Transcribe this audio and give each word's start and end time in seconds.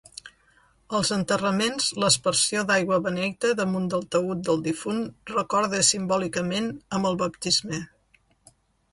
Als 0.99 1.09
enterraments 1.15 1.89
l'aspersió 2.03 2.63
d'aigua 2.71 2.97
beneita 3.07 3.51
damunt 3.59 3.85
del 3.93 4.07
taüt 4.15 4.41
del 4.47 4.63
difunt 4.69 5.03
recorda 5.33 5.81
simbòlicament 5.91 6.71
amb 6.99 7.11
el 7.11 7.19
baptisme. 7.21 7.83